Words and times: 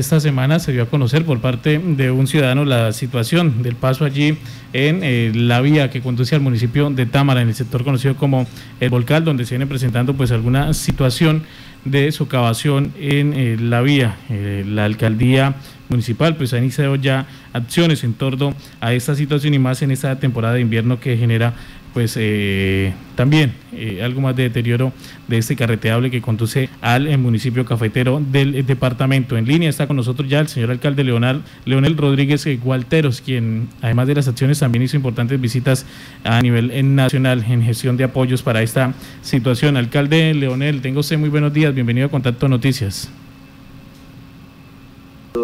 Esta 0.00 0.20
semana 0.20 0.60
se 0.60 0.70
dio 0.70 0.84
a 0.84 0.86
conocer 0.86 1.24
por 1.24 1.40
parte 1.40 1.80
de 1.80 2.12
un 2.12 2.28
ciudadano 2.28 2.64
la 2.64 2.92
situación 2.92 3.64
del 3.64 3.74
paso 3.74 4.04
allí 4.04 4.38
en 4.72 5.00
eh, 5.02 5.32
la 5.34 5.60
vía 5.60 5.90
que 5.90 6.02
conduce 6.02 6.36
al 6.36 6.40
municipio 6.40 6.88
de 6.88 7.04
Támara, 7.04 7.42
en 7.42 7.48
el 7.48 7.54
sector 7.56 7.82
conocido 7.82 8.14
como 8.14 8.46
El 8.78 8.90
Volcal, 8.90 9.24
donde 9.24 9.44
se 9.44 9.56
viene 9.56 9.66
presentando 9.66 10.14
pues 10.14 10.30
alguna 10.30 10.72
situación 10.72 11.42
de 11.84 12.12
socavación 12.12 12.92
en 13.00 13.32
eh, 13.32 13.56
la 13.58 13.80
vía. 13.80 14.18
Eh, 14.30 14.64
la 14.64 14.84
alcaldía 14.84 15.56
municipal 15.88 16.36
pues 16.36 16.52
ha 16.52 16.58
iniciado 16.58 16.96
ya 16.96 17.26
acciones 17.52 18.04
en 18.04 18.14
torno 18.14 18.54
a 18.80 18.92
esta 18.92 19.14
situación 19.14 19.54
y 19.54 19.58
más 19.58 19.82
en 19.82 19.90
esta 19.90 20.18
temporada 20.18 20.54
de 20.54 20.60
invierno 20.60 21.00
que 21.00 21.16
genera 21.16 21.54
pues 21.98 22.14
eh, 22.16 22.92
también 23.16 23.52
eh, 23.72 24.02
algo 24.04 24.20
más 24.20 24.36
de 24.36 24.44
deterioro 24.44 24.92
de 25.26 25.38
este 25.38 25.56
carreteable 25.56 26.10
que 26.10 26.20
conduce 26.20 26.68
al 26.80 27.06
eh, 27.06 27.16
municipio 27.16 27.64
cafetero 27.64 28.22
del 28.30 28.64
departamento. 28.64 29.36
En 29.36 29.46
línea 29.46 29.68
está 29.68 29.86
con 29.86 29.96
nosotros 29.96 30.28
ya 30.28 30.40
el 30.40 30.48
señor 30.48 30.70
alcalde 30.70 31.02
Leonel, 31.02 31.42
Leonel 31.64 31.96
Rodríguez 31.96 32.46
Gualteros, 32.62 33.20
quien 33.20 33.68
además 33.82 34.06
de 34.06 34.14
las 34.14 34.28
acciones 34.28 34.58
también 34.58 34.82
hizo 34.82 34.96
importantes 34.96 35.40
visitas 35.40 35.86
a 36.24 36.40
nivel 36.40 36.94
nacional 36.94 37.44
en 37.48 37.62
gestión 37.62 37.96
de 37.96 38.04
apoyos 38.04 38.42
para 38.42 38.62
esta 38.62 38.94
situación. 39.22 39.76
Alcalde 39.76 40.34
Leonel, 40.34 40.80
tengo 40.82 41.00
usted 41.00 41.18
muy 41.18 41.30
buenos 41.30 41.52
días, 41.52 41.74
bienvenido 41.74 42.06
a 42.06 42.10
Contacto 42.10 42.48
Noticias. 42.48 43.10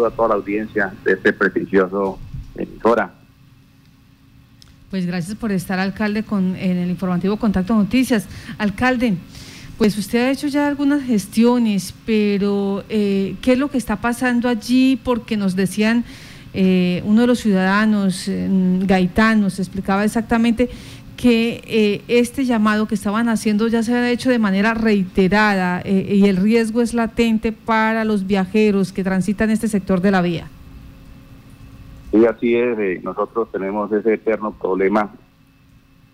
A 0.03 0.11
toda 0.11 0.29
la 0.29 0.35
audiencia 0.35 0.91
de 1.03 1.13
este 1.13 1.31
prestigioso 1.31 2.17
emisora 2.55 3.13
pues 4.95 5.05
gracias 5.05 5.35
por 5.35 5.51
estar, 5.51 5.77
alcalde, 5.77 6.23
con, 6.23 6.55
en 6.55 6.77
el 6.77 6.89
informativo 6.89 7.35
Contacto 7.35 7.75
Noticias. 7.75 8.27
Alcalde, 8.57 9.17
pues 9.77 9.97
usted 9.97 10.19
ha 10.19 10.31
hecho 10.31 10.47
ya 10.47 10.67
algunas 10.67 11.03
gestiones, 11.03 11.93
pero 12.05 12.85
eh, 12.87 13.35
¿qué 13.41 13.53
es 13.53 13.57
lo 13.57 13.69
que 13.69 13.77
está 13.77 13.97
pasando 13.97 14.47
allí? 14.47 14.97
Porque 15.03 15.35
nos 15.35 15.57
decían, 15.57 16.05
eh, 16.53 17.01
uno 17.03 17.21
de 17.21 17.27
los 17.27 17.39
ciudadanos, 17.39 18.29
eh, 18.29 18.47
Gaitán, 18.83 19.41
nos 19.41 19.59
explicaba 19.59 20.05
exactamente 20.05 20.69
que 21.25 22.03
este 22.07 22.45
llamado 22.45 22.87
que 22.87 22.93
estaban 22.93 23.29
haciendo 23.29 23.67
ya 23.67 23.81
se 23.81 23.95
ha 23.95 24.11
hecho 24.11 24.29
de 24.29 24.37
manera 24.37 24.75
reiterada 24.75 25.81
y 25.83 26.27
el 26.27 26.37
riesgo 26.37 26.83
es 26.83 26.93
latente 26.93 27.51
para 27.51 28.05
los 28.05 28.27
viajeros 28.27 28.93
que 28.93 29.03
transitan 29.03 29.49
este 29.49 29.67
sector 29.67 30.01
de 30.01 30.11
la 30.11 30.21
vía. 30.21 30.49
Y 32.11 32.25
así 32.25 32.55
es, 32.55 32.77
eh, 32.77 33.01
nosotros 33.03 33.51
tenemos 33.51 33.91
ese 33.91 34.13
eterno 34.13 34.51
problema 34.51 35.11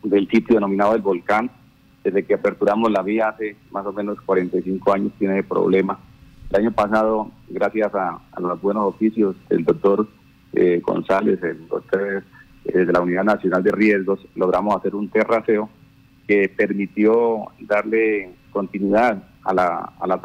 del 0.01 0.27
sitio 0.29 0.55
denominado 0.55 0.95
el 0.95 1.01
volcán. 1.01 1.51
Desde 2.03 2.23
que 2.23 2.35
aperturamos 2.35 2.89
la 2.89 3.03
vía 3.03 3.29
hace 3.29 3.57
más 3.69 3.85
o 3.85 3.93
menos 3.93 4.19
45 4.21 4.93
años 4.93 5.11
tiene 5.19 5.39
ese 5.39 5.47
problema. 5.47 5.99
El 6.49 6.61
año 6.61 6.71
pasado, 6.71 7.29
gracias 7.49 7.93
a, 7.93 8.19
los 8.39 8.61
buenos 8.61 8.85
oficios 8.85 9.35
del 9.49 9.65
doctor 9.65 10.07
eh, 10.53 10.81
González, 10.83 11.43
el 11.43 11.67
doctor 11.67 12.23
eh, 12.65 12.85
de 12.85 12.93
la 12.93 13.01
Unidad 13.01 13.23
Nacional 13.23 13.63
de 13.63 13.71
Riesgos, 13.71 14.25
logramos 14.35 14.75
hacer 14.75 14.95
un 14.95 15.09
terraceo 15.09 15.69
que 16.27 16.49
permitió 16.49 17.45
darle 17.59 18.31
continuidad 18.51 19.23
a 19.43 19.53
la, 19.53 19.93
a 19.99 20.07
la 20.07 20.21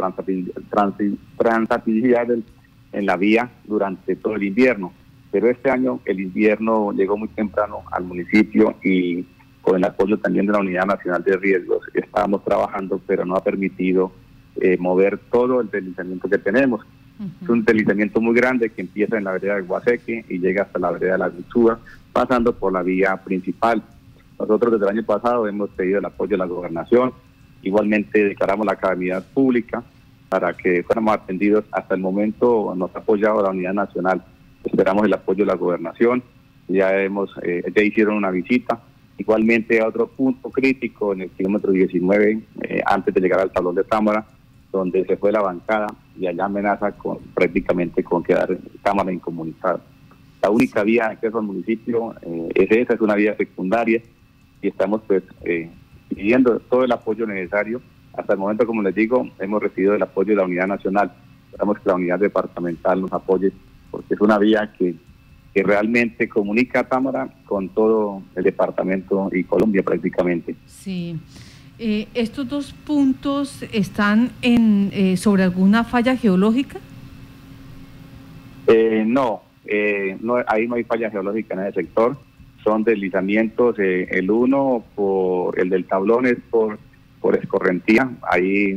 transitabilidad 0.68 2.28
en 2.92 3.06
la 3.06 3.16
vía 3.16 3.50
durante 3.64 4.16
todo 4.16 4.34
el 4.36 4.44
invierno. 4.44 4.92
Pero 5.30 5.48
este 5.50 5.70
año 5.70 6.00
el 6.04 6.20
invierno 6.20 6.92
llegó 6.92 7.16
muy 7.16 7.28
temprano 7.28 7.82
al 7.90 8.04
municipio 8.04 8.76
y 8.82 9.24
con 9.60 9.76
el 9.76 9.84
apoyo 9.84 10.18
también 10.18 10.46
de 10.46 10.52
la 10.52 10.60
Unidad 10.60 10.86
Nacional 10.86 11.24
de 11.24 11.36
Riesgos 11.36 11.82
estábamos 11.92 12.44
trabajando, 12.44 13.00
pero 13.06 13.24
no 13.24 13.34
ha 13.34 13.42
permitido 13.42 14.12
eh, 14.60 14.76
mover 14.78 15.18
todo 15.30 15.60
el 15.60 15.68
deslizamiento 15.68 16.28
que 16.28 16.38
tenemos. 16.38 16.86
Es 17.42 17.48
un 17.48 17.64
deslizamiento 17.64 18.20
muy 18.20 18.34
grande 18.34 18.70
que 18.70 18.82
empieza 18.82 19.16
en 19.16 19.24
la 19.24 19.32
vereda 19.32 19.56
de 19.56 19.62
Guaseque 19.62 20.24
y 20.28 20.38
llega 20.38 20.64
hasta 20.64 20.78
la 20.78 20.90
vereda 20.90 21.12
de 21.12 21.18
la 21.18 21.28
Guizúa, 21.30 21.80
pasando 22.16 22.54
por 22.54 22.72
la 22.72 22.82
vía 22.82 23.14
principal. 23.18 23.82
Nosotros 24.38 24.72
desde 24.72 24.86
el 24.86 24.98
año 24.98 25.06
pasado 25.06 25.46
hemos 25.46 25.68
pedido 25.70 25.98
el 25.98 26.04
apoyo 26.06 26.30
de 26.30 26.38
la 26.38 26.46
gobernación, 26.46 27.12
igualmente 27.62 28.24
declaramos 28.24 28.64
la 28.64 28.76
calamidad 28.76 29.22
pública 29.34 29.82
para 30.30 30.54
que 30.54 30.82
fuéramos 30.82 31.14
atendidos. 31.14 31.66
Hasta 31.70 31.94
el 31.94 32.00
momento 32.00 32.74
nos 32.74 32.94
ha 32.96 33.00
apoyado 33.00 33.42
la 33.42 33.50
Unidad 33.50 33.74
Nacional 33.74 34.24
esperamos 34.64 35.06
el 35.06 35.14
apoyo 35.14 35.44
de 35.44 35.52
la 35.52 35.56
gobernación, 35.56 36.22
ya 36.68 36.98
hemos, 37.00 37.30
eh, 37.42 37.62
ya 37.74 37.82
hicieron 37.82 38.16
una 38.16 38.30
visita. 38.30 38.80
Igualmente 39.18 39.80
a 39.80 39.88
otro 39.88 40.08
punto 40.08 40.50
crítico 40.50 41.12
en 41.12 41.22
el 41.22 41.30
kilómetro 41.30 41.72
19, 41.72 42.42
eh, 42.62 42.82
antes 42.84 43.14
de 43.14 43.20
llegar 43.20 43.40
al 43.40 43.52
tablón 43.52 43.74
de 43.74 43.84
Támara, 43.84 44.26
donde 44.72 45.04
se 45.06 45.16
fue 45.16 45.32
la 45.32 45.40
bancada 45.40 45.86
y 46.18 46.26
allá 46.26 46.44
amenaza 46.44 46.92
con 46.92 47.18
prácticamente 47.34 48.02
con 48.02 48.22
quedar 48.22 48.58
Támara 48.82 49.12
incomunicada. 49.12 49.80
La 50.46 50.50
única 50.50 50.84
vía 50.84 51.08
de 51.08 51.14
acceso 51.14 51.38
al 51.40 51.44
municipio 51.44 52.14
eh, 52.22 52.48
es 52.54 52.70
esa, 52.70 52.94
es 52.94 53.00
una 53.00 53.16
vía 53.16 53.36
secundaria 53.36 54.00
y 54.62 54.68
estamos 54.68 55.02
pues 55.04 55.24
pidiendo 56.08 56.60
todo 56.60 56.84
el 56.84 56.92
apoyo 56.92 57.26
necesario. 57.26 57.82
Hasta 58.12 58.34
el 58.34 58.38
momento, 58.38 58.64
como 58.64 58.80
les 58.80 58.94
digo, 58.94 59.28
hemos 59.40 59.60
recibido 59.60 59.96
el 59.96 60.02
apoyo 60.04 60.30
de 60.30 60.36
la 60.36 60.44
Unidad 60.44 60.68
Nacional. 60.68 61.12
Esperamos 61.46 61.80
que 61.80 61.88
la 61.88 61.96
Unidad 61.96 62.20
Departamental 62.20 63.00
nos 63.00 63.12
apoye 63.12 63.50
porque 63.90 64.14
es 64.14 64.20
una 64.20 64.38
vía 64.38 64.72
que, 64.78 64.94
que 65.52 65.64
realmente 65.64 66.28
comunica 66.28 66.78
a 66.78 66.84
Támara 66.84 67.28
con 67.44 67.68
todo 67.70 68.22
el 68.36 68.44
departamento 68.44 69.28
y 69.32 69.42
Colombia 69.42 69.82
prácticamente. 69.82 70.54
Sí. 70.66 71.18
Eh, 71.80 72.06
¿Estos 72.14 72.48
dos 72.48 72.72
puntos 72.72 73.64
están 73.72 74.30
en, 74.42 74.90
eh, 74.92 75.16
sobre 75.16 75.42
alguna 75.42 75.82
falla 75.82 76.16
geológica? 76.16 76.78
Eh, 78.68 79.02
no, 79.04 79.42
no, 80.20 80.36
ahí 80.46 80.66
no 80.68 80.76
hay 80.76 80.84
falla 80.84 81.10
geológica 81.10 81.54
en 81.54 81.60
ese 81.60 81.82
sector. 81.82 82.16
Son 82.62 82.84
deslizamientos. 82.84 83.78
el 83.78 84.30
uno, 84.30 84.84
por 84.94 85.58
el 85.58 85.70
del 85.70 85.84
tablón 85.84 86.26
es 86.26 86.38
por, 86.50 86.78
por 87.20 87.36
escorrentía. 87.36 88.10
Ahí 88.22 88.76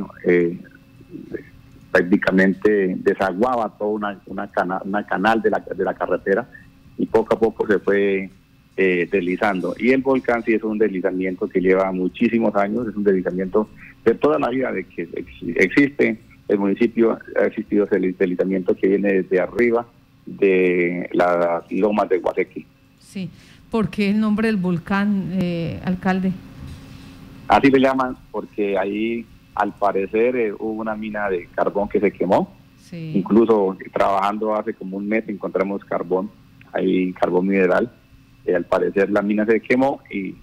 prácticamente 1.91 2.95
desaguaba 2.99 3.75
toda 3.77 3.91
una, 3.91 4.21
una, 4.27 5.03
canal 5.05 5.41
de 5.41 5.49
la, 5.49 5.59
de 5.59 5.83
la 5.83 5.93
carretera 5.93 6.47
y 6.97 7.05
poco 7.05 7.35
a 7.35 7.39
poco 7.39 7.65
se 7.65 7.79
fue 7.79 8.29
eh, 8.77 9.07
deslizando. 9.11 9.75
Y 9.77 9.91
el 9.91 10.01
volcán 10.01 10.43
sí 10.43 10.53
es 10.53 10.63
un 10.63 10.77
deslizamiento 10.77 11.47
que 11.47 11.61
lleva 11.61 11.91
muchísimos 11.91 12.55
años, 12.55 12.87
es 12.87 12.95
un 12.95 13.03
deslizamiento 13.03 13.69
de 14.05 14.13
toda 14.15 14.39
la 14.39 14.49
vida 14.49 14.71
de 14.71 14.83
que 14.85 15.07
existe 15.55 16.19
el 16.47 16.59
municipio, 16.59 17.17
ha 17.39 17.45
existido 17.45 17.85
ese 17.85 17.99
deslizamiento 17.99 18.75
que 18.75 18.87
viene 18.87 19.21
desde 19.21 19.39
arriba 19.39 19.85
de 20.25 21.09
las 21.13 21.71
lomas 21.71 22.09
de 22.09 22.19
Guasequi. 22.19 22.65
Sí, 22.99 23.29
¿por 23.71 23.89
qué 23.89 24.11
el 24.11 24.19
nombre 24.19 24.47
del 24.47 24.57
volcán, 24.57 25.31
eh, 25.33 25.79
alcalde? 25.83 26.31
Así 27.47 27.71
le 27.71 27.79
llaman, 27.79 28.15
porque 28.31 28.77
ahí 28.77 29.25
al 29.55 29.73
parecer 29.73 30.35
eh, 30.35 30.53
hubo 30.53 30.81
una 30.81 30.95
mina 30.95 31.29
de 31.29 31.47
carbón 31.47 31.89
que 31.89 31.99
se 31.99 32.11
quemó. 32.11 32.55
Incluso 32.91 33.77
trabajando 33.93 34.55
hace 34.55 34.73
como 34.73 34.97
un 34.97 35.07
mes 35.07 35.23
encontramos 35.27 35.85
carbón, 35.85 36.31
hay 36.73 37.13
carbón 37.13 37.45
mineral. 37.47 37.91
y 38.47 38.51
al 38.51 38.65
parecer 38.65 39.11
la 39.11 39.21
mina 39.21 39.45
se 39.45 39.59
quemó 39.59 40.01
y, 40.09 40.35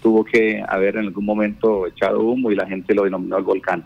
tuvo 0.00 0.24
que 0.24 0.62
haber 0.68 0.96
en 0.96 1.06
algún 1.06 1.24
momento 1.24 1.86
echado 1.86 2.20
humo 2.20 2.52
y 2.52 2.54
la 2.54 2.66
gente 2.66 2.94
lo 2.94 3.04
denominó 3.04 3.38
el 3.38 3.44
volcán. 3.44 3.84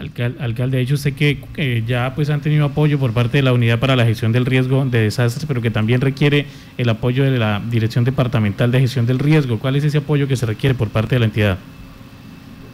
Alcalde, 0.00 0.78
de 0.78 0.82
hecho 0.82 0.96
sé 0.96 1.14
que 1.14 1.38
ya 1.86 2.14
pues 2.14 2.30
han 2.30 2.40
tenido 2.40 2.64
apoyo 2.64 2.98
por 2.98 3.12
parte 3.12 3.38
de 3.38 3.42
la 3.42 3.52
Unidad 3.52 3.78
para 3.78 3.96
la 3.96 4.04
Gestión 4.04 4.32
del 4.32 4.46
Riesgo 4.46 4.84
de 4.84 5.02
Desastres, 5.02 5.46
pero 5.46 5.60
que 5.60 5.70
también 5.70 6.00
requiere 6.00 6.46
el 6.78 6.88
apoyo 6.88 7.24
de 7.24 7.38
la 7.38 7.60
Dirección 7.70 8.04
Departamental 8.04 8.72
de 8.72 8.80
Gestión 8.80 9.06
del 9.06 9.18
Riesgo. 9.18 9.58
¿Cuál 9.58 9.76
es 9.76 9.84
ese 9.84 9.98
apoyo 9.98 10.26
que 10.26 10.36
se 10.36 10.46
requiere 10.46 10.74
por 10.74 10.88
parte 10.88 11.16
de 11.16 11.18
la 11.20 11.26
entidad? 11.26 11.58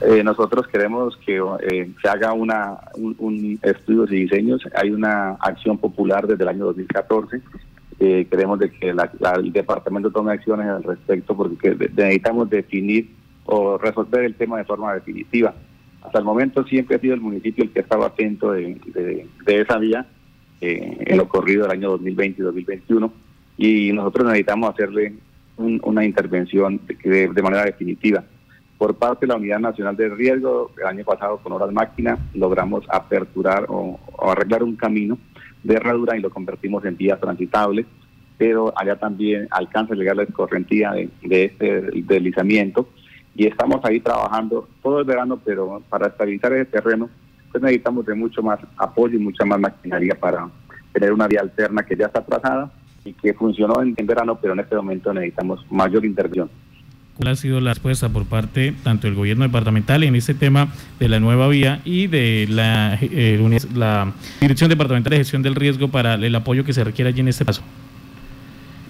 Eh, 0.02 0.22
nosotros 0.22 0.66
queremos 0.68 1.16
que 1.24 1.38
eh, 1.38 1.90
se 2.02 2.08
haga 2.08 2.32
una, 2.32 2.78
un, 2.96 3.58
estudio 3.62 4.04
de 4.04 4.16
diseños. 4.16 4.62
Hay 4.74 4.90
una 4.90 5.30
acción 5.40 5.78
popular 5.78 6.26
desde 6.26 6.42
el 6.42 6.48
año 6.48 6.66
2014. 6.66 7.40
Eh, 7.98 8.26
queremos 8.30 8.58
de 8.58 8.70
que 8.70 8.90
el 8.90 9.52
departamento 9.52 10.10
tome 10.10 10.32
acciones 10.32 10.66
al 10.66 10.82
respecto 10.82 11.34
porque 11.34 11.74
necesitamos 11.74 12.50
definir 12.50 13.10
o 13.46 13.78
resolver 13.78 14.24
el 14.24 14.34
tema 14.34 14.58
de 14.58 14.64
forma 14.64 14.92
definitiva. 14.92 15.54
Hasta 16.06 16.18
el 16.20 16.24
momento 16.24 16.64
siempre 16.64 16.96
ha 16.96 17.00
sido 17.00 17.14
el 17.14 17.20
municipio 17.20 17.64
el 17.64 17.70
que 17.70 17.80
estaba 17.80 18.06
atento 18.06 18.52
de, 18.52 19.26
esa 19.46 19.78
vía 19.78 20.06
en 20.60 21.16
lo 21.16 21.28
corrido 21.28 21.64
del 21.64 21.72
año 21.72 21.90
2020 21.90 22.40
y 22.40 22.44
2021 22.44 23.12
y 23.58 23.92
nosotros 23.92 24.26
necesitamos 24.26 24.70
hacerle 24.70 25.14
una 25.56 26.04
intervención 26.04 26.80
de 26.86 27.42
manera 27.42 27.64
definitiva. 27.64 28.24
Por 28.78 28.94
parte 28.96 29.26
de 29.26 29.32
la 29.32 29.38
Unidad 29.38 29.58
Nacional 29.58 29.96
de 29.96 30.08
Riesgo, 30.10 30.70
el 30.78 30.86
año 30.86 31.04
pasado 31.04 31.38
con 31.38 31.52
horas 31.52 31.72
máquina 31.72 32.18
logramos 32.34 32.84
aperturar 32.90 33.66
o, 33.68 33.98
arreglar 34.20 34.62
un 34.62 34.76
camino 34.76 35.18
de 35.62 35.76
herradura 35.76 36.16
y 36.16 36.20
lo 36.20 36.30
convertimos 36.30 36.84
en 36.84 36.96
vía 36.96 37.18
transitable, 37.18 37.86
pero 38.36 38.74
allá 38.76 38.96
también 38.96 39.48
alcanza 39.50 39.94
a 39.94 39.96
llegar 39.96 40.16
la 40.16 40.24
escorrentía 40.24 40.92
de, 40.92 41.10
este 41.44 41.80
deslizamiento 42.02 42.88
y 43.36 43.46
estamos 43.46 43.84
ahí 43.84 44.00
trabajando 44.00 44.68
todo 44.82 45.00
el 45.00 45.04
verano, 45.04 45.38
pero 45.44 45.82
para 45.88 46.08
estabilizar 46.08 46.52
ese 46.54 46.64
terreno 46.66 47.10
pues 47.52 47.62
necesitamos 47.62 48.04
de 48.06 48.14
mucho 48.14 48.42
más 48.42 48.58
apoyo 48.76 49.16
y 49.16 49.18
mucha 49.18 49.44
más 49.44 49.60
maquinaria 49.60 50.14
para 50.18 50.48
tener 50.92 51.12
una 51.12 51.26
vía 51.26 51.40
alterna 51.40 51.84
que 51.84 51.96
ya 51.96 52.06
está 52.06 52.24
trazada 52.24 52.70
y 53.04 53.12
que 53.12 53.34
funcionó 53.34 53.82
en, 53.82 53.94
verano, 54.06 54.38
pero 54.40 54.52
en 54.52 54.60
este 54.60 54.74
momento 54.76 55.12
necesitamos 55.12 55.64
mayor 55.70 56.04
intervención. 56.04 56.50
¿Cuál 57.16 57.28
ha 57.30 57.36
sido 57.36 57.60
la 57.60 57.72
respuesta 57.72 58.10
por 58.10 58.26
parte 58.26 58.74
tanto 58.84 59.06
del 59.06 59.16
gobierno 59.16 59.44
departamental 59.44 60.02
en 60.02 60.16
este 60.16 60.34
tema 60.34 60.68
de 60.98 61.08
la 61.08 61.18
nueva 61.18 61.48
vía 61.48 61.80
y 61.84 62.08
de 62.08 62.46
la, 62.50 62.98
eh, 63.00 63.58
la 63.74 64.12
Dirección 64.40 64.68
Departamental 64.68 65.12
de 65.12 65.16
Gestión 65.18 65.42
del 65.42 65.54
Riesgo 65.54 65.88
para 65.88 66.14
el 66.14 66.34
apoyo 66.34 66.64
que 66.64 66.74
se 66.74 66.84
requiere 66.84 67.08
allí 67.08 67.20
en 67.20 67.28
este 67.28 67.46
paso? 67.46 67.62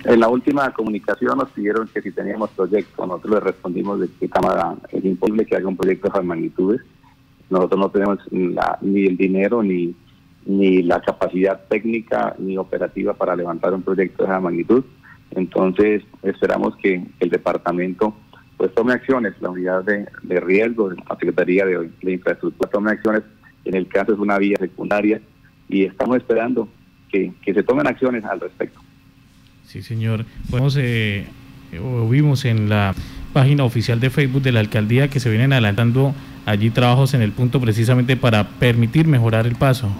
En 0.09 0.21
la 0.21 0.29
última 0.29 0.73
comunicación 0.73 1.39
nos 1.39 1.51
pidieron 1.51 1.89
que 1.89 2.01
si 2.01 2.13
teníamos 2.13 2.51
proyectos, 2.51 3.07
nosotros 3.07 3.35
les 3.35 3.43
respondimos 3.43 4.01
de 4.01 4.09
que 4.21 4.29
Cámara 4.29 4.75
es 4.91 5.05
imposible 5.05 5.45
que 5.45 5.57
haga 5.57 5.69
un 5.69 5.77
proyecto 5.77 6.09
de 6.09 6.11
esas 6.11 6.25
magnitudes. 6.25 6.81
Nosotros 7.51 7.81
no 7.81 7.91
tenemos 7.91 8.19
ni 8.31 9.07
el 9.07 9.17
dinero 9.17 9.63
ni, 9.63 9.95
ni 10.47 10.83
la 10.83 11.01
capacidad 11.01 11.61
técnica 11.69 12.35
ni 12.39 12.57
operativa 12.57 13.15
para 13.15 13.37
levantar 13.37 13.75
un 13.75 13.83
proyecto 13.83 14.23
de 14.23 14.29
esa 14.29 14.41
magnitud. 14.41 14.85
Entonces 15.33 16.03
esperamos 16.23 16.77
que 16.77 17.05
el 17.21 17.29
departamento 17.31 18.15
pues 18.57 18.73
tome 18.75 18.95
acciones, 18.95 19.35
la 19.41 19.51
unidad 19.51 19.85
de, 19.85 20.41
riesgo, 20.41 20.91
la 20.91 21.17
Secretaría 21.19 21.67
de, 21.67 22.13
Infraestructura 22.13 22.71
tome 22.71 22.91
acciones, 22.93 23.23
en 23.65 23.75
el 23.75 23.87
caso 23.89 24.15
es 24.15 24.19
una 24.19 24.39
vía 24.39 24.57
secundaria 24.59 25.21
y 25.69 25.85
estamos 25.85 26.17
esperando 26.17 26.69
que, 27.11 27.33
se 27.45 27.63
tomen 27.63 27.87
acciones 27.87 28.25
al 28.25 28.41
respecto. 28.41 28.81
Sí, 29.67 29.83
señor. 29.83 30.25
Podemos, 30.51 30.77
eh, 30.79 31.27
vimos 32.09 32.45
en 32.45 32.69
la 32.69 32.95
página 33.33 33.65
oficial 33.65 34.01
de 34.01 34.11
Facebook 34.11 34.43
de 34.43 34.53
la 34.53 34.61
alcaldía 34.61 35.09
que 35.09 35.21
se 35.21 35.29
vienen 35.29 35.53
adelantando 35.53 36.15
allí 36.47 36.71
trabajos 36.71 37.15
en 37.15 37.23
el 37.23 37.33
punto 37.33 37.61
precisamente 37.61 38.17
para 38.17 38.49
permitir 38.49 39.07
mejorar 39.07 39.47
el 39.47 39.57
paso. 39.57 39.91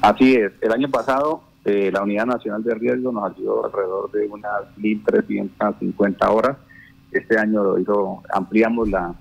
Así 0.00 0.34
es. 0.34 0.52
El 0.60 0.72
año 0.72 0.88
pasado 0.88 1.44
eh, 1.64 1.90
la 1.92 2.02
Unidad 2.02 2.26
Nacional 2.26 2.64
de 2.64 2.74
Riesgo 2.74 3.12
nos 3.12 3.32
ayudó 3.32 3.64
alrededor 3.66 4.10
de 4.10 4.26
unas 4.26 4.62
1.350 4.78 6.28
horas. 6.28 6.56
Este 7.12 7.38
año 7.38 7.62
lo 7.62 7.78
hizo, 7.78 8.22
ampliamos 8.32 8.88
la, 8.88 9.14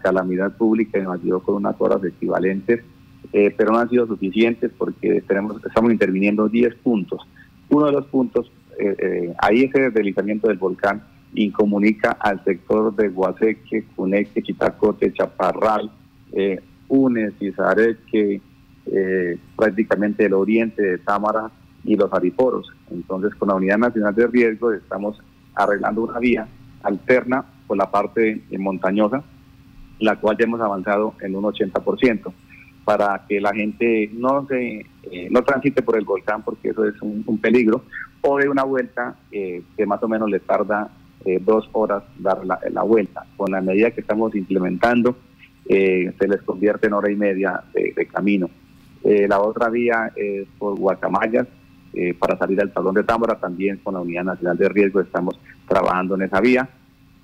calamidad 0.00 0.56
pública 0.56 0.98
y 0.98 1.02
nos 1.02 1.20
ayudó 1.20 1.40
con 1.40 1.56
unas 1.56 1.74
horas 1.78 2.02
equivalentes, 2.04 2.82
eh, 3.32 3.52
pero 3.54 3.72
no 3.72 3.78
han 3.78 3.90
sido 3.90 4.06
suficientes 4.06 4.70
porque 4.78 5.22
tenemos, 5.26 5.62
estamos 5.62 5.92
interviniendo 5.92 6.48
10 6.48 6.76
puntos. 6.76 7.20
Uno 7.70 7.86
de 7.86 7.92
los 7.92 8.06
puntos, 8.06 8.50
eh, 8.78 9.32
ahí 9.38 9.64
ese 9.64 9.90
deslizamiento 9.90 10.48
del 10.48 10.58
volcán 10.58 11.02
incomunica 11.34 12.12
al 12.12 12.42
sector 12.44 12.94
de 12.94 13.08
Guaseque, 13.08 13.84
Cuneque, 13.94 14.42
Chitacote, 14.42 15.12
Chaparral, 15.12 15.90
Unes, 16.88 17.32
Izareque, 17.40 18.40
eh, 18.86 19.38
prácticamente 19.56 20.24
el 20.24 20.34
oriente 20.34 20.82
de 20.82 20.98
Támara 20.98 21.50
y 21.84 21.96
los 21.96 22.12
Ariporos. 22.12 22.72
Entonces, 22.90 23.34
con 23.36 23.48
la 23.48 23.54
Unidad 23.54 23.78
Nacional 23.78 24.14
de 24.14 24.26
Riesgo 24.26 24.72
estamos 24.72 25.18
arreglando 25.54 26.02
una 26.02 26.18
vía 26.18 26.48
alterna 26.82 27.44
por 27.66 27.76
la 27.76 27.90
parte 27.90 28.42
montañosa, 28.58 29.22
la 30.00 30.16
cual 30.16 30.36
ya 30.36 30.44
hemos 30.44 30.60
avanzado 30.60 31.14
en 31.20 31.36
un 31.36 31.44
80%, 31.44 32.32
para 32.84 33.24
que 33.28 33.40
la 33.40 33.52
gente 33.52 34.10
no 34.12 34.46
se 34.46 34.86
eh, 35.10 35.28
no 35.30 35.42
transite 35.42 35.82
por 35.82 35.96
el 35.96 36.04
volcán, 36.04 36.42
porque 36.42 36.70
eso 36.70 36.84
es 36.84 37.00
un, 37.02 37.38
peligro, 37.38 37.84
o 38.22 38.38
de 38.38 38.48
una 38.48 38.64
vuelta 38.64 39.16
eh, 39.32 39.62
que 39.76 39.86
más 39.86 40.02
o 40.02 40.08
menos 40.08 40.30
le 40.30 40.40
tarda 40.40 40.90
dos 41.42 41.68
horas 41.72 42.02
dar 42.18 42.40
la, 42.46 42.82
vuelta. 42.82 43.26
Con 43.36 43.52
la 43.52 43.60
medida 43.60 43.90
que 43.90 44.00
estamos 44.00 44.34
implementando, 44.34 45.18
se 45.68 46.28
les 46.28 46.40
convierte 46.46 46.86
en 46.86 46.94
hora 46.94 47.12
y 47.12 47.16
media 47.16 47.62
de 47.74 48.06
camino. 48.06 48.48
Eh, 49.02 49.26
la 49.28 49.40
otra 49.40 49.70
vía 49.70 50.12
es 50.14 50.46
por 50.58 50.78
Guacamayas, 50.78 51.46
eh, 51.92 52.14
para 52.14 52.36
salir 52.36 52.60
al 52.60 52.72
Salón 52.72 52.94
de 52.94 53.02
Támbora, 53.02 53.36
también 53.36 53.78
con 53.78 53.94
la 53.94 54.00
Unidad 54.00 54.24
Nacional 54.24 54.56
de 54.56 54.68
Riesgo 54.68 55.00
estamos 55.00 55.38
trabajando 55.66 56.14
en 56.14 56.22
esa 56.22 56.40
vía. 56.40 56.68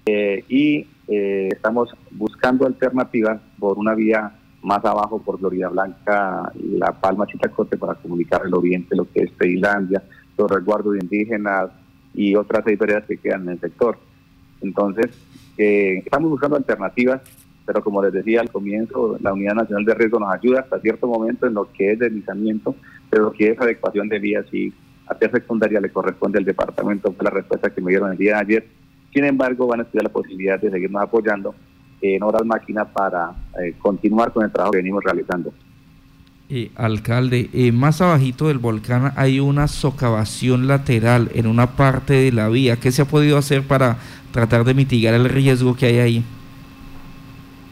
Eh, 0.06 0.44
y 0.49 0.87
estamos 1.09 1.94
buscando 2.11 2.67
alternativas 2.67 3.41
por 3.61 3.79
una 3.79 3.94
vía 3.94 4.32
más 4.67 4.85
abajo 4.85 5.21
por 5.21 5.39
Florida 5.39 5.69
Blanca 5.69 6.53
y 6.55 6.77
La 6.77 6.93
Palma 6.93 7.27
Chitacote 7.27 7.77
para 7.77 7.95
comunicar 7.95 8.43
el 8.45 8.55
oriente, 8.55 8.97
lo 8.97 9.11
que 9.11 9.23
es 9.23 9.33
Tailandia, 9.39 10.03
los 10.37 10.51
resguardos 10.51 10.97
indígenas 11.01 11.71
y 12.15 12.35
otras 12.35 12.67
editoriales 12.67 13.07
que 13.07 13.17
quedan 13.17 13.43
en 13.45 13.51
el 13.51 13.61
sector. 13.61 13.99
Entonces, 14.61 15.07
estamos 15.57 16.31
buscando 16.31 16.57
alternativas 16.57 17.21
pero 17.67 17.83
como 17.83 18.03
les 18.03 18.13
decía 18.13 18.41
al 18.41 18.51
comienzo, 18.51 19.19
la 19.21 19.33
Unidad 19.33 19.55
Nacional 19.55 19.85
de 19.85 19.95
Riesgo 19.95 20.21
nos 20.21 20.33
ayuda 20.33 20.61
hasta 20.61 20.79
cierto 20.79 21.09
momento 21.09 21.49
en 21.49 21.55
lo 21.55 21.71
que 21.73 21.93
es 21.93 21.99
deslizamiento, 21.99 22.77
pero 23.11 23.25
lo 23.25 23.33
que 23.33 23.51
es 23.51 23.61
adecuación 23.61 24.09
de 24.09 24.21
vías 24.21 24.47
y 24.55 24.73
a 25.09 25.17
secundaria 25.19 25.81
le 25.81 25.91
corresponde 25.91 26.39
al 26.39 26.45
departamento, 26.45 27.12
fue 27.12 27.25
la 27.25 27.31
respuesta 27.31 27.71
que 27.71 27.81
me 27.81 27.91
dieron 27.91 28.12
el 28.12 28.19
día 28.19 28.39
ayer. 28.39 28.67
Sin 29.12 29.25
embargo, 29.25 29.67
van 29.67 29.81
a 29.81 29.83
estudiar 29.83 30.05
la 30.05 30.12
posibilidad 30.12 30.61
de 30.61 30.71
seguirnos 30.71 31.03
apoyando 31.03 31.55
en 32.01 32.23
horas 32.23 32.45
máquinas 32.45 32.89
para 32.89 33.33
eh, 33.63 33.75
continuar 33.79 34.33
con 34.33 34.45
el 34.45 34.53
trabajo 34.53 34.73
que 34.73 34.79
venimos 34.79 35.03
realizando. 35.05 35.53
Eh, 36.49 36.71
alcalde, 36.77 37.51
eh, 37.53 37.73
más 37.73 38.01
abajito 38.01 38.47
del 38.47 38.59
volcán 38.59 39.13
hay 39.17 39.41
una 39.41 39.67
socavación 39.67 40.69
lateral 40.69 41.29
en 41.35 41.49
una 41.49 41.73
parte 41.75 42.15
de 42.15 42.31
la 42.31 42.49
vía. 42.49 42.77
¿Qué 42.77 42.93
se 42.93 43.03
ha 43.03 43.05
podido 43.07 43.37
hacer 43.37 43.67
para 43.67 43.97
tratar 44.31 44.65
de 44.65 44.75
mitigar 44.75 45.15
el 45.15 45.29
riesgo 45.29 45.75
que 45.75 45.87
hay 45.87 45.99
ahí? 45.99 46.25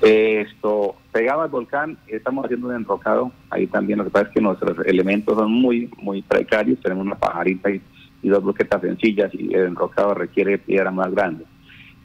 Esto, 0.02 0.96
pegado 1.12 1.42
al 1.42 1.50
volcán, 1.50 1.96
estamos 2.08 2.44
haciendo 2.44 2.68
un 2.68 2.74
enrocado. 2.74 3.30
Ahí 3.48 3.68
también 3.68 3.98
lo 3.98 4.04
que 4.04 4.10
pasa 4.10 4.26
es 4.26 4.34
que 4.34 4.40
nuestros 4.40 4.84
elementos 4.86 5.36
son 5.36 5.52
muy, 5.52 5.88
muy 6.02 6.22
precarios. 6.22 6.80
Tenemos 6.80 7.06
una 7.06 7.14
pajarita 7.14 7.70
y, 7.70 7.80
dos 8.22 8.42
bloquetas 8.42 8.80
sencillas 8.80 9.30
y 9.34 9.52
el 9.52 9.66
enrocado 9.66 10.14
requiere 10.14 10.56
piedra 10.56 10.90
más 10.90 11.10
grande. 11.12 11.44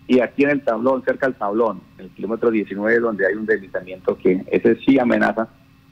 Y 0.09 0.19
aquí 0.19 0.43
en 0.43 0.49
el 0.49 0.61
tablón, 0.61 1.01
cerca 1.05 1.27
del 1.27 1.35
tablón, 1.35 1.79
el 1.97 2.09
kilómetro 2.09 2.51
19, 2.51 2.99
donde 2.99 3.25
hay 3.25 3.35
un 3.35 3.45
deslizamiento 3.45 4.17
que 4.17 4.43
ese 4.51 4.75
sí 4.77 4.99
amenaza 4.99 5.47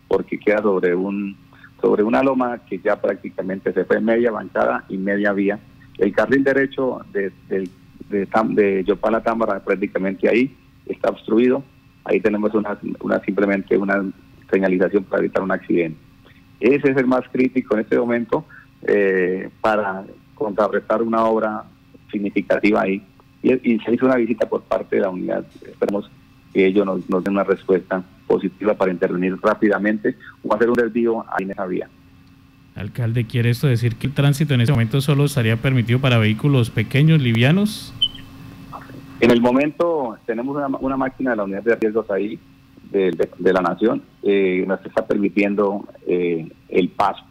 porque 0.10 0.38
queda 0.38 0.62
sobre 0.62 0.94
un 0.94 1.38
sobre 1.80 2.02
una 2.02 2.24
loma 2.24 2.60
que 2.68 2.80
ya 2.80 3.00
prácticamente 3.00 3.72
se 3.72 3.86
fue 3.86 4.02
media 4.02 4.31
bancada 4.31 4.84
y 4.90 4.98
media 4.98 5.31
vía. 5.31 5.60
El 6.00 6.12
carril 6.12 6.44
derecho 6.44 7.02
de, 7.14 7.31
de, 7.48 7.69
de, 8.10 8.28
de 8.50 8.84
Yopala 8.84 9.22
Támbara 9.22 9.64
prácticamente 9.64 10.28
ahí 10.28 10.56
está 10.88 11.10
obstruido 11.10 11.64
ahí 12.08 12.19
tenemos 12.19 12.54
una, 12.54 12.78
una 13.02 13.19
simplemente 13.19 13.78
una 13.78 14.04
señalización 14.50 15.04
para 15.04 15.22
evitar 15.22 15.44
un 15.44 15.52
accidente. 15.52 16.00
Ese 16.60 16.92
es 16.92 16.98
el 16.98 17.06
más 17.06 17.22
crítico 17.31 17.75
en 17.75 17.81
este 17.81 18.00
momento 18.00 18.45
eh, 18.81 19.50
para 19.62 20.06
contrarrestar 20.33 21.02
una 21.02 21.26
obra 21.26 21.66
significativa 22.12 22.81
ahí. 22.81 23.06
Y, 23.44 23.80
se 23.80 23.94
hizo 23.94 24.06
una 24.06 24.16
visita 24.16 24.48
por 24.48 24.64
parte 24.64 24.98
de 24.98 25.04
la 25.04 25.10
unidad. 25.10 25.46
Esperemos 25.66 26.10
que 26.54 26.66
ellos 26.66 26.86
nos, 26.86 27.10
nos 27.10 27.24
den 27.24 27.34
una 27.34 27.44
respuesta 27.44 28.04
positiva 28.26 28.74
para 28.74 28.92
intervenir 28.92 29.38
rápidamente 29.42 30.16
o 30.44 30.54
hacer 30.54 30.70
un 30.70 30.76
desvío 30.76 31.26
ahí 31.30 31.46
en 31.46 31.52
esa 31.52 31.66
vía. 31.66 31.90
Alcalde, 32.76 33.26
¿quiere 33.26 33.50
esto 33.50 33.68
decir 33.68 33.96
que 33.96 34.06
el 34.06 34.14
tránsito 34.14 34.54
en 34.54 34.62
este 34.62 34.72
momento 34.72 35.02
solo 35.02 35.26
estaría 35.26 35.58
permitido 35.58 36.00
para 36.00 36.20
vehículos 36.20 36.70
pequeños, 36.70 37.22
livianos? 37.22 37.94
En 39.20 39.32
el 39.32 39.42
momento 39.42 40.16
tenemos 40.28 40.56
una, 40.80 40.98
máquina 40.98 41.32
de 41.32 41.38
la 41.38 41.44
unidad 41.44 41.64
de 41.64 41.76
riesgos 41.76 42.10
ahí 42.12 42.40
de, 42.92 43.54
la 43.54 43.62
nación, 43.62 44.04
eh, 44.22 44.64
nos 44.68 44.86
está 44.86 45.08
permitiendo 45.08 45.88
eh, 46.06 46.48
el 46.70 46.90
paso. 46.90 47.24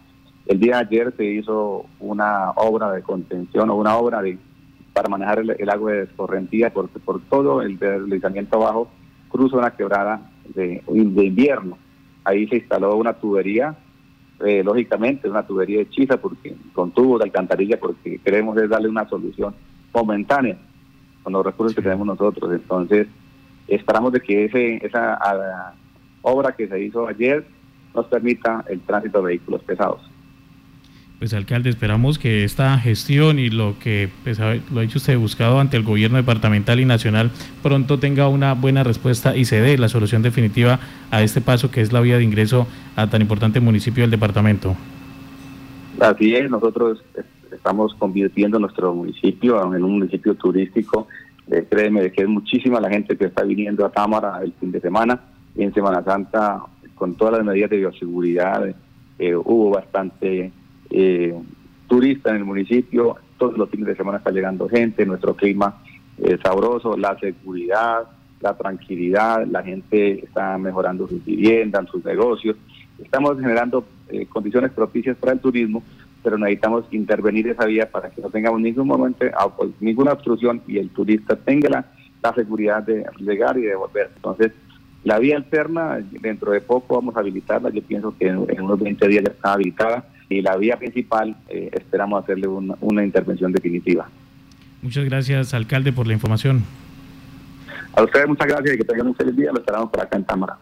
El 0.46 0.58
día 0.58 0.76
de 0.76 0.86
ayer 0.86 1.14
se 1.16 1.24
hizo 1.24 1.86
una 2.00 2.50
obra 2.56 2.90
de 2.90 3.02
contención 3.02 3.70
o 3.70 3.76
una 3.76 3.96
obra 3.96 4.22
de 4.22 4.38
para 4.96 5.10
manejar 5.10 5.40
el, 5.40 5.68
agua 5.68 5.92
de 5.92 6.02
escorrentía 6.04 6.72
porque 6.72 6.98
por 6.98 7.20
todo 7.20 7.60
el 7.60 7.78
deslizamiento 7.78 8.56
abajo 8.56 8.88
cruza 9.28 9.58
una 9.58 9.72
quebrada 9.72 10.30
de, 10.54 10.82
invierno. 10.88 11.76
Ahí 12.24 12.48
se 12.48 12.56
instaló 12.56 12.96
una 12.96 13.12
tubería, 13.12 13.76
eh, 14.42 14.64
lógicamente 14.64 15.28
una 15.28 15.46
tubería 15.46 15.76
de 15.76 15.82
hechiza 15.82 16.16
porque, 16.16 16.56
con 16.72 16.92
tubos 16.92 17.18
de 17.18 17.26
alcantarilla 17.26 17.78
porque 17.78 18.18
queremos 18.24 18.56
darle 18.70 18.88
una 18.88 19.06
solución 19.06 19.54
momentánea 19.92 20.56
con 21.22 21.34
los 21.34 21.44
recursos 21.44 21.76
que 21.76 21.82
tenemos 21.82 22.06
nosotros. 22.06 22.50
Entonces, 22.50 23.06
esperamos 23.68 24.14
de 24.14 24.20
que 24.20 24.46
ese, 24.46 24.76
esa 24.76 25.74
obra 26.22 26.52
que 26.52 26.68
se 26.68 26.82
hizo 26.82 27.06
ayer 27.06 27.46
nos 27.94 28.06
permita 28.06 28.64
el 28.66 28.80
tránsito 28.80 29.18
de 29.18 29.26
vehículos 29.26 29.62
pesados. 29.62 30.15
Pues 31.18 31.32
alcalde, 31.32 31.70
esperamos 31.70 32.18
que 32.18 32.44
esta 32.44 32.78
gestión 32.78 33.38
y 33.38 33.48
lo 33.48 33.78
que 33.78 34.10
pues, 34.22 34.38
lo 34.38 34.80
ha 34.80 34.84
hecho 34.84 34.98
usted 34.98 35.16
buscado 35.16 35.60
ante 35.60 35.78
el 35.78 35.82
gobierno 35.82 36.18
departamental 36.18 36.78
y 36.78 36.84
nacional 36.84 37.30
pronto 37.62 37.98
tenga 37.98 38.28
una 38.28 38.52
buena 38.52 38.84
respuesta 38.84 39.34
y 39.34 39.46
se 39.46 39.62
dé 39.62 39.78
la 39.78 39.88
solución 39.88 40.20
definitiva 40.20 40.78
a 41.10 41.22
este 41.22 41.40
paso 41.40 41.70
que 41.70 41.80
es 41.80 41.90
la 41.90 42.02
vía 42.02 42.18
de 42.18 42.24
ingreso 42.24 42.66
a 42.96 43.08
tan 43.08 43.22
importante 43.22 43.60
municipio 43.60 44.02
del 44.02 44.10
departamento. 44.10 44.76
Así 45.98 46.34
es, 46.34 46.50
nosotros 46.50 47.02
estamos 47.50 47.94
convirtiendo 47.94 48.58
nuestro 48.58 48.94
municipio 48.94 49.74
en 49.74 49.84
un 49.84 49.92
municipio 49.92 50.34
turístico. 50.34 51.08
Eh, 51.50 51.64
créeme 51.66 52.12
que 52.12 52.22
es 52.24 52.28
muchísima 52.28 52.78
la 52.78 52.90
gente 52.90 53.16
que 53.16 53.24
está 53.24 53.42
viniendo 53.42 53.86
a 53.86 53.90
Támara 53.90 54.40
el 54.42 54.52
fin 54.60 54.70
de 54.70 54.80
semana. 54.80 55.18
en 55.54 55.72
Semana 55.72 56.04
Santa, 56.04 56.60
con 56.94 57.14
todas 57.14 57.38
las 57.38 57.44
medidas 57.44 57.70
de 57.70 57.78
bioseguridad, 57.78 58.68
eh, 59.18 59.34
hubo 59.34 59.70
bastante 59.70 60.52
eh, 60.90 61.34
turista 61.86 62.30
en 62.30 62.36
el 62.36 62.44
municipio, 62.44 63.16
todos 63.38 63.56
los 63.56 63.70
fines 63.70 63.86
de 63.86 63.96
semana 63.96 64.18
está 64.18 64.30
llegando 64.30 64.68
gente, 64.68 65.04
nuestro 65.06 65.34
clima 65.34 65.82
es 66.18 66.40
sabroso, 66.40 66.96
la 66.96 67.18
seguridad, 67.18 68.04
la 68.40 68.56
tranquilidad, 68.56 69.46
la 69.46 69.62
gente 69.62 70.24
está 70.24 70.56
mejorando 70.58 71.06
sus 71.08 71.24
viviendas, 71.24 71.88
sus 71.90 72.04
negocios, 72.04 72.56
estamos 72.98 73.38
generando 73.38 73.84
eh, 74.08 74.26
condiciones 74.26 74.72
propicias 74.72 75.16
para 75.16 75.32
el 75.32 75.40
turismo, 75.40 75.82
pero 76.22 76.38
necesitamos 76.38 76.84
intervenir 76.90 77.48
esa 77.48 77.66
vía 77.66 77.90
para 77.90 78.10
que 78.10 78.20
no 78.20 78.30
tengamos 78.30 78.60
ningún 78.60 78.86
momento, 78.86 79.26
ah, 79.38 79.48
pues, 79.56 79.70
ninguna 79.80 80.12
obstrucción 80.12 80.62
y 80.66 80.78
el 80.78 80.90
turista 80.90 81.36
tenga 81.36 81.68
la, 81.68 81.86
seguridad 82.34 82.82
de 82.82 83.06
llegar 83.20 83.56
y 83.56 83.62
de 83.62 83.76
volver. 83.76 84.10
Entonces, 84.16 84.50
la 85.04 85.20
vía 85.20 85.36
alterna, 85.36 86.00
dentro 86.20 86.50
de 86.50 86.60
poco 86.60 86.96
vamos 86.96 87.16
a 87.16 87.20
habilitarla, 87.20 87.70
yo 87.70 87.80
pienso 87.80 88.12
que 88.18 88.26
en, 88.26 88.38
unos 88.38 88.80
20 88.80 89.06
días 89.06 89.22
ya 89.24 89.30
está 89.30 89.52
habilitada, 89.52 90.04
y 90.28 90.42
la 90.42 90.56
vía 90.56 90.76
principal 90.76 91.36
eh, 91.48 91.70
esperamos 91.72 92.22
hacerle 92.22 92.48
una, 92.48 92.74
una 92.80 93.04
intervención 93.04 93.52
definitiva. 93.52 94.08
Muchas 94.82 95.04
gracias, 95.04 95.54
alcalde, 95.54 95.92
por 95.92 96.06
la 96.06 96.12
información. 96.12 96.64
A 97.94 98.02
ustedes 98.02 98.28
muchas 98.28 98.46
gracias 98.46 98.74
y 98.74 98.78
que 98.78 98.84
tengan 98.84 99.06
un 99.08 99.14
feliz 99.14 99.36
día, 99.36 99.50
lo 99.52 99.58
esperamos 99.58 99.90
por 99.90 100.00
acá 100.00 100.16
en 100.16 100.24
Támara. 100.24 100.58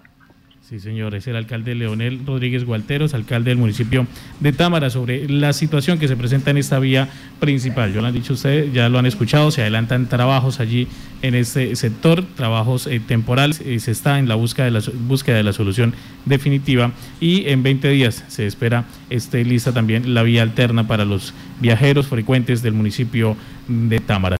Sí, 0.66 0.80
señor, 0.80 1.14
es 1.14 1.26
el 1.26 1.37
alcalde 1.37 1.75
Leonel 1.75 2.25
Rodríguez 2.25 2.64
Gualteros, 2.64 3.12
alcalde 3.12 3.50
del 3.50 3.59
municipio 3.59 4.06
de 4.40 4.50
Támara, 4.54 4.88
sobre 4.88 5.28
la 5.28 5.52
situación 5.52 5.99
que 5.99 6.09
se 6.09 6.16
presenta 6.16 6.52
en 6.52 6.56
esta 6.56 6.78
vía 6.78 7.11
principal. 7.38 7.92
Ya 7.92 8.00
lo 8.00 8.06
han 8.06 8.14
dicho 8.14 8.33
ustedes, 8.33 8.73
ya 8.73 8.88
lo 8.88 8.99
han 8.99 9.04
escuchado, 9.04 9.50
se 9.50 9.61
adelantan 9.61 10.09
trabajos 10.09 10.61
allí 10.61 10.88
en 11.21 11.35
este 11.35 11.76
sector, 11.76 12.25
trabajos 12.35 12.87
eh, 12.87 12.99
temporales, 12.99 13.61
y 13.61 13.78
se 13.78 13.90
está 13.90 14.18
en 14.18 14.26
la 14.26 14.37
búsqueda 14.37 14.64
de 14.64 14.71
la, 14.71 14.83
búsqueda 15.06 15.37
de 15.37 15.42
la 15.42 15.52
solución 15.52 15.92
definitiva 16.25 16.92
y 17.21 17.47
en 17.49 17.62
20 17.62 17.87
días 17.90 18.25
se 18.28 18.47
espera 18.47 18.87
esté 19.11 19.44
lista 19.44 19.73
también 19.73 20.14
la 20.14 20.23
vía 20.23 20.40
alterna 20.40 20.88
para 20.88 21.04
los 21.04 21.35
viajeros 21.61 22.06
frecuentes 22.06 22.62
del 22.62 22.73
municipio 22.73 23.37
de 23.68 24.00
Támara. 24.00 24.33